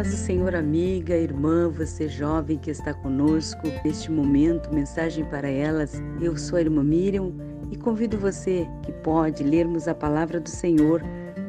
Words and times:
Paz 0.00 0.12
do 0.12 0.16
Senhor, 0.16 0.54
amiga, 0.54 1.14
irmã, 1.14 1.68
você 1.68 2.08
jovem 2.08 2.56
que 2.56 2.70
está 2.70 2.94
conosco 2.94 3.60
neste 3.84 4.10
momento, 4.10 4.72
mensagem 4.72 5.26
para 5.26 5.46
elas. 5.46 6.02
Eu 6.22 6.38
sou 6.38 6.56
a 6.56 6.62
irmã 6.62 6.82
Miriam 6.82 7.34
e 7.70 7.76
convido 7.76 8.16
você 8.16 8.66
que 8.82 8.92
pode 8.92 9.44
lermos 9.44 9.86
a 9.86 9.94
palavra 9.94 10.40
do 10.40 10.48
Senhor 10.48 11.02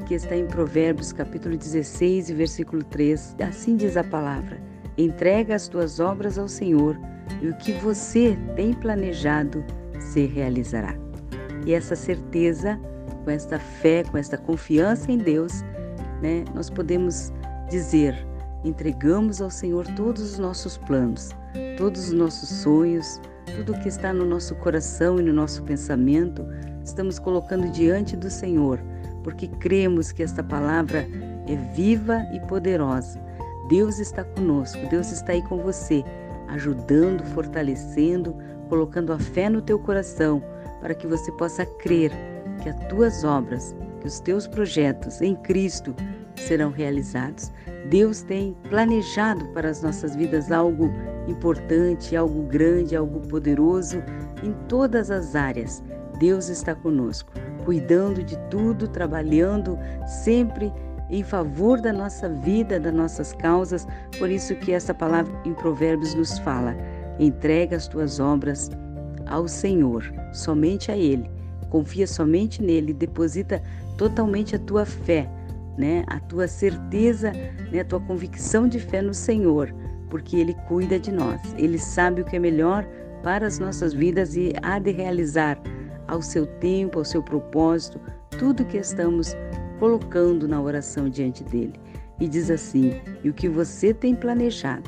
que 0.05 0.15
está 0.15 0.35
em 0.35 0.45
Provérbios 0.45 1.13
capítulo 1.13 1.55
16 1.55 2.29
versículo 2.31 2.83
3. 2.83 3.37
Assim 3.39 3.77
diz 3.77 3.95
a 3.95 4.03
palavra: 4.03 4.61
Entrega 4.97 5.55
as 5.55 5.69
tuas 5.69 6.01
obras 6.01 6.37
ao 6.37 6.49
Senhor 6.49 6.99
e 7.41 7.47
o 7.47 7.55
que 7.55 7.71
você 7.71 8.37
tem 8.57 8.73
planejado 8.73 9.63
se 9.97 10.25
realizará. 10.25 10.93
E 11.65 11.73
essa 11.73 11.95
certeza, 11.95 12.77
com 13.23 13.31
esta 13.31 13.57
fé, 13.57 14.03
com 14.03 14.17
esta 14.17 14.37
confiança 14.37 15.09
em 15.09 15.17
Deus, 15.17 15.61
né, 16.21 16.43
nós 16.53 16.69
podemos 16.69 17.31
dizer: 17.69 18.29
entregamos 18.63 19.41
ao 19.41 19.49
Senhor 19.49 19.85
todos 19.95 20.21
os 20.33 20.39
nossos 20.39 20.77
planos, 20.77 21.31
todos 21.77 22.07
os 22.07 22.13
nossos 22.13 22.49
sonhos, 22.49 23.19
tudo 23.55 23.73
o 23.73 23.79
que 23.79 23.89
está 23.89 24.13
no 24.13 24.25
nosso 24.25 24.55
coração 24.55 25.19
e 25.19 25.23
no 25.23 25.33
nosso 25.33 25.63
pensamento, 25.63 26.45
estamos 26.83 27.19
colocando 27.19 27.69
diante 27.71 28.15
do 28.15 28.29
Senhor, 28.29 28.79
porque 29.23 29.47
cremos 29.47 30.11
que 30.11 30.23
esta 30.23 30.43
palavra 30.43 31.07
é 31.47 31.55
viva 31.73 32.25
e 32.33 32.39
poderosa. 32.41 33.19
Deus 33.69 33.99
está 33.99 34.23
conosco, 34.23 34.79
Deus 34.89 35.11
está 35.11 35.33
aí 35.33 35.41
com 35.43 35.57
você, 35.57 36.03
ajudando, 36.49 37.23
fortalecendo, 37.27 38.35
colocando 38.69 39.13
a 39.13 39.19
fé 39.19 39.49
no 39.49 39.61
teu 39.61 39.79
coração, 39.79 40.43
para 40.81 40.93
que 40.93 41.07
você 41.07 41.31
possa 41.33 41.65
crer 41.65 42.11
que 42.61 42.69
as 42.69 42.87
tuas 42.87 43.23
obras, 43.23 43.75
que 43.99 44.07
os 44.07 44.19
teus 44.19 44.47
projetos 44.47 45.21
em 45.21 45.35
Cristo 45.35 45.95
serão 46.35 46.71
realizados. 46.71 47.51
Deus 47.89 48.21
tem 48.21 48.55
planejado 48.69 49.45
para 49.49 49.69
as 49.69 49.81
nossas 49.81 50.15
vidas 50.15 50.51
algo 50.51 50.91
importante, 51.27 52.15
algo 52.15 52.43
grande, 52.43 52.95
algo 52.95 53.19
poderoso 53.27 54.03
em 54.43 54.53
todas 54.67 55.11
as 55.11 55.35
áreas. 55.35 55.83
Deus 56.19 56.49
está 56.49 56.75
conosco, 56.75 57.31
cuidando 57.65 58.23
de 58.23 58.37
tudo, 58.49 58.87
trabalhando 58.87 59.77
sempre 60.05 60.71
em 61.09 61.23
favor 61.23 61.81
da 61.81 61.91
nossa 61.91 62.29
vida, 62.29 62.79
das 62.79 62.93
nossas 62.93 63.33
causas. 63.33 63.87
Por 64.17 64.29
isso 64.29 64.55
que 64.55 64.71
essa 64.71 64.93
palavra 64.93 65.33
em 65.43 65.53
Provérbios 65.53 66.13
nos 66.13 66.37
fala: 66.39 66.75
entrega 67.19 67.75
as 67.75 67.87
tuas 67.87 68.19
obras 68.19 68.69
ao 69.27 69.47
Senhor, 69.47 70.03
somente 70.31 70.91
a 70.91 70.97
Ele. 70.97 71.29
Confia 71.69 72.05
somente 72.05 72.61
nele, 72.61 72.93
deposita 72.93 73.61
totalmente 73.97 74.55
a 74.55 74.59
tua 74.59 74.85
fé 74.85 75.29
né, 75.81 76.03
a 76.05 76.19
tua 76.19 76.47
certeza, 76.47 77.31
né, 77.71 77.79
a 77.79 77.85
tua 77.85 77.99
convicção 77.99 78.67
de 78.67 78.79
fé 78.79 79.01
no 79.01 79.15
Senhor, 79.15 79.73
porque 80.11 80.37
Ele 80.37 80.53
cuida 80.67 80.99
de 80.99 81.11
nós. 81.11 81.41
Ele 81.57 81.79
sabe 81.79 82.21
o 82.21 82.25
que 82.25 82.35
é 82.35 82.39
melhor 82.39 82.87
para 83.23 83.47
as 83.47 83.57
nossas 83.57 83.91
vidas 83.91 84.35
e 84.35 84.53
há 84.61 84.77
de 84.77 84.91
realizar 84.91 85.59
ao 86.07 86.21
seu 86.21 86.45
tempo, 86.45 86.99
ao 86.99 87.05
seu 87.05 87.23
propósito, 87.23 87.99
tudo 88.37 88.63
que 88.63 88.77
estamos 88.77 89.35
colocando 89.79 90.47
na 90.47 90.61
oração 90.61 91.09
diante 91.09 91.43
dele. 91.43 91.73
E 92.19 92.27
diz 92.27 92.51
assim: 92.51 92.93
e 93.23 93.29
o 93.31 93.33
que 93.33 93.49
você 93.49 93.91
tem 93.91 94.13
planejado, 94.13 94.87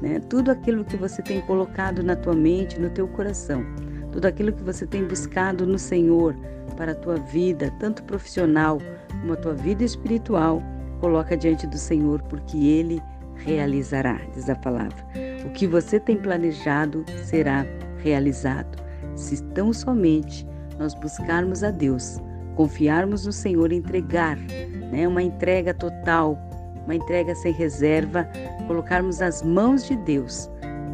né? 0.00 0.20
Tudo 0.28 0.52
aquilo 0.52 0.84
que 0.84 0.96
você 0.96 1.20
tem 1.20 1.40
colocado 1.40 2.00
na 2.04 2.14
tua 2.14 2.34
mente, 2.34 2.80
no 2.80 2.90
teu 2.90 3.08
coração, 3.08 3.64
tudo 4.12 4.26
aquilo 4.26 4.52
que 4.52 4.62
você 4.62 4.86
tem 4.86 5.04
buscado 5.04 5.66
no 5.66 5.80
Senhor 5.80 6.36
para 6.76 6.92
a 6.92 6.94
tua 6.94 7.16
vida, 7.16 7.74
tanto 7.80 8.04
profissional 8.04 8.78
como 9.20 9.32
a 9.32 9.36
tua 9.36 9.54
vida 9.54 9.84
espiritual, 9.84 10.62
coloca 11.00 11.36
diante 11.36 11.66
do 11.66 11.78
Senhor, 11.78 12.22
porque 12.22 12.56
Ele 12.56 13.02
realizará, 13.36 14.20
diz 14.34 14.48
a 14.48 14.56
palavra. 14.56 14.96
O 15.44 15.50
que 15.50 15.66
você 15.66 16.00
tem 16.00 16.16
planejado 16.16 17.04
será 17.24 17.64
realizado. 17.98 18.82
Se 19.16 19.42
tão 19.54 19.72
somente 19.72 20.46
nós 20.78 20.94
buscarmos 20.94 21.62
a 21.62 21.70
Deus, 21.70 22.18
confiarmos 22.54 23.26
no 23.26 23.32
Senhor, 23.32 23.72
entregar, 23.72 24.36
né, 24.36 25.06
uma 25.06 25.22
entrega 25.22 25.74
total, 25.74 26.38
uma 26.84 26.94
entrega 26.94 27.34
sem 27.34 27.52
reserva, 27.52 28.28
colocarmos 28.66 29.18
nas 29.18 29.42
mãos 29.42 29.86
de 29.86 29.96
Deus 29.96 30.50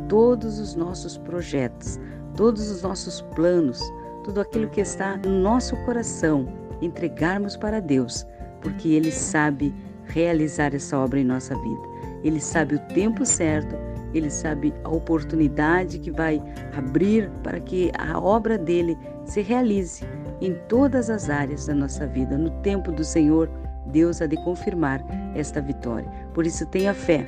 todos 0.09 0.59
os 0.59 0.75
nossos 0.75 1.17
projetos, 1.19 1.99
todos 2.37 2.71
os 2.71 2.83
nossos 2.83 3.23
planos, 3.35 3.81
tudo 4.25 4.41
aquilo 4.41 4.69
que 4.69 4.81
está 4.81 5.17
no 5.19 5.31
nosso 5.31 5.77
coração, 5.85 6.49
entregarmos 6.85 7.57
para 7.57 7.81
Deus, 7.81 8.27
porque 8.61 8.89
Ele 8.89 9.11
sabe 9.11 9.75
realizar 10.05 10.75
essa 10.75 10.99
obra 10.99 11.21
em 11.21 11.25
nossa 11.25 11.55
vida. 11.55 11.83
Ele 12.23 12.41
sabe 12.41 12.77
o 12.77 12.79
tempo 12.95 13.25
certo, 13.27 13.77
Ele 14.15 14.31
sabe 14.31 14.73
a 14.85 14.89
oportunidade 14.89 15.99
que 15.99 16.11
vai 16.11 16.43
abrir 16.77 17.31
para 17.43 17.61
que 17.61 17.91
a 17.99 18.19
obra 18.19 18.57
dele 18.57 18.97
se 19.25 19.43
realize 19.43 20.05
em 20.41 20.55
todas 20.69 21.11
as 21.11 21.29
áreas 21.29 21.67
da 21.67 21.75
nossa 21.75 22.07
vida. 22.07 22.37
No 22.37 22.51
tempo 22.63 22.91
do 22.93 23.05
Senhor, 23.05 23.51
Deus 23.87 24.23
há 24.23 24.27
de 24.27 24.37
confirmar 24.37 25.05
esta 25.35 25.61
vitória. 25.61 26.09
Por 26.33 26.47
isso, 26.47 26.67
tenha 26.67 26.95
fé, 26.95 27.27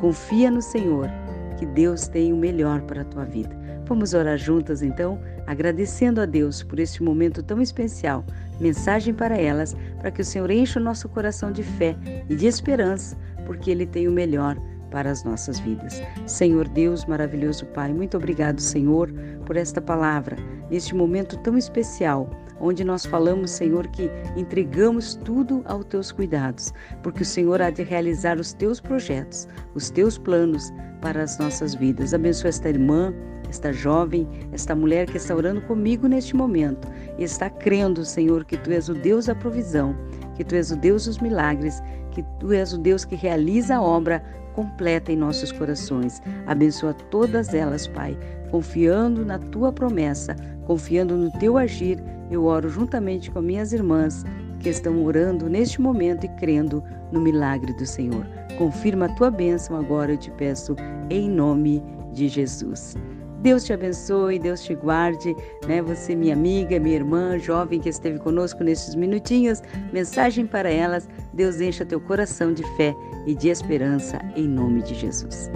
confia 0.00 0.50
no 0.50 0.62
Senhor, 0.62 1.08
que 1.56 1.66
Deus 1.66 2.08
tem 2.08 2.32
o 2.32 2.36
melhor 2.36 2.82
para 2.82 3.02
a 3.02 3.04
tua 3.04 3.24
vida. 3.24 3.58
Vamos 3.86 4.14
orar 4.14 4.38
juntas 4.38 4.82
então, 4.82 5.20
agradecendo 5.46 6.20
a 6.20 6.26
Deus 6.26 6.62
por 6.62 6.78
este 6.78 7.02
momento 7.02 7.42
tão 7.42 7.60
especial. 7.60 8.24
Mensagem 8.60 9.12
para 9.12 9.36
elas, 9.36 9.74
para 9.98 10.10
que 10.10 10.22
o 10.22 10.24
Senhor 10.24 10.50
encha 10.50 10.78
o 10.78 10.82
nosso 10.82 11.08
coração 11.08 11.50
de 11.50 11.62
fé 11.62 11.96
e 12.28 12.36
de 12.36 12.46
esperança, 12.46 13.16
porque 13.44 13.70
Ele 13.70 13.86
tem 13.86 14.06
o 14.06 14.12
melhor 14.12 14.56
para 14.90 15.10
as 15.10 15.24
nossas 15.24 15.58
vidas. 15.58 16.00
Senhor 16.26 16.68
Deus, 16.68 17.04
maravilhoso 17.04 17.66
Pai, 17.66 17.92
muito 17.92 18.16
obrigado, 18.16 18.60
Senhor, 18.60 19.12
por 19.44 19.56
esta 19.56 19.80
palavra, 19.80 20.36
neste 20.70 20.94
momento 20.94 21.36
tão 21.38 21.56
especial, 21.56 22.30
onde 22.60 22.84
nós 22.84 23.06
falamos, 23.06 23.50
Senhor, 23.50 23.86
que 23.88 24.10
entregamos 24.36 25.14
tudo 25.14 25.62
aos 25.64 25.84
teus 25.86 26.12
cuidados, 26.12 26.72
porque 27.02 27.22
o 27.22 27.26
Senhor 27.26 27.60
há 27.62 27.70
de 27.70 27.82
realizar 27.82 28.38
os 28.38 28.52
teus 28.52 28.80
projetos, 28.80 29.48
os 29.74 29.90
teus 29.90 30.18
planos 30.18 30.70
para 31.00 31.22
as 31.22 31.38
nossas 31.38 31.74
vidas. 31.74 32.12
Abençoa 32.12 32.50
esta 32.50 32.68
irmã 32.68 33.14
esta 33.50 33.72
jovem, 33.72 34.26
esta 34.52 34.74
mulher 34.74 35.06
que 35.06 35.16
está 35.16 35.34
orando 35.34 35.60
comigo 35.62 36.06
neste 36.06 36.34
momento 36.34 36.88
e 37.18 37.24
está 37.24 37.50
crendo, 37.50 38.04
Senhor, 38.04 38.44
que 38.44 38.56
Tu 38.56 38.70
és 38.70 38.88
o 38.88 38.94
Deus 38.94 39.26
da 39.26 39.34
provisão, 39.34 39.94
que 40.36 40.44
Tu 40.44 40.54
és 40.54 40.70
o 40.70 40.76
Deus 40.76 41.04
dos 41.04 41.18
milagres, 41.18 41.82
que 42.12 42.24
Tu 42.38 42.52
és 42.52 42.72
o 42.72 42.78
Deus 42.78 43.04
que 43.04 43.16
realiza 43.16 43.76
a 43.76 43.82
obra 43.82 44.22
completa 44.54 45.12
em 45.12 45.16
nossos 45.16 45.52
corações. 45.52 46.22
Abençoa 46.46 46.94
todas 47.10 47.52
elas, 47.52 47.86
Pai, 47.88 48.16
confiando 48.50 49.24
na 49.24 49.38
Tua 49.38 49.72
promessa, 49.72 50.36
confiando 50.64 51.16
no 51.16 51.30
Teu 51.38 51.58
agir. 51.58 51.98
Eu 52.30 52.44
oro 52.44 52.68
juntamente 52.68 53.30
com 53.30 53.40
minhas 53.40 53.72
irmãs 53.72 54.24
que 54.60 54.68
estão 54.68 55.04
orando 55.04 55.48
neste 55.48 55.80
momento 55.80 56.24
e 56.24 56.28
crendo 56.36 56.82
no 57.10 57.20
milagre 57.20 57.72
do 57.72 57.86
Senhor. 57.86 58.26
Confirma 58.56 59.06
a 59.06 59.14
tua 59.14 59.30
bênção 59.30 59.76
agora, 59.76 60.12
eu 60.12 60.18
te 60.18 60.30
peço, 60.32 60.76
em 61.08 61.28
nome 61.28 61.82
de 62.12 62.28
Jesus. 62.28 62.94
Deus 63.42 63.64
te 63.64 63.72
abençoe, 63.72 64.38
Deus 64.38 64.62
te 64.62 64.74
guarde, 64.74 65.34
né? 65.66 65.80
Você, 65.80 66.14
minha 66.14 66.34
amiga, 66.34 66.78
minha 66.78 66.96
irmã, 66.96 67.38
jovem 67.38 67.80
que 67.80 67.88
esteve 67.88 68.18
conosco 68.18 68.62
nesses 68.62 68.94
minutinhos, 68.94 69.62
mensagem 69.92 70.46
para 70.46 70.70
elas. 70.70 71.08
Deus 71.32 71.58
encha 71.58 71.86
teu 71.86 72.00
coração 72.00 72.52
de 72.52 72.62
fé 72.76 72.94
e 73.26 73.34
de 73.34 73.48
esperança 73.48 74.20
em 74.36 74.46
nome 74.46 74.82
de 74.82 74.94
Jesus. 74.94 75.50